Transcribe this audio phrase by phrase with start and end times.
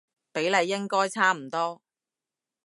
[0.33, 1.79] 比例應該差唔多